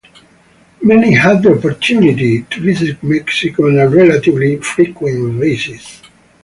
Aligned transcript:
Many 0.81 1.13
had 1.13 1.43
the 1.43 1.53
opportunity 1.55 2.41
to 2.49 2.59
visit 2.59 3.03
Mexico 3.03 3.67
on 3.67 3.77
a 3.77 3.87
relatively 3.87 4.57
frequent 4.57 5.39
basis. 5.39 6.01